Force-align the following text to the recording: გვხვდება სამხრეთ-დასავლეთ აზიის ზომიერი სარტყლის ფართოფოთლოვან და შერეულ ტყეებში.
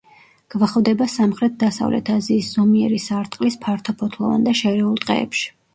გვხვდება 0.53 1.07
სამხრეთ-დასავლეთ 1.15 2.11
აზიის 2.15 2.49
ზომიერი 2.59 3.01
სარტყლის 3.07 3.61
ფართოფოთლოვან 3.69 4.51
და 4.51 4.61
შერეულ 4.65 5.03
ტყეებში. 5.07 5.51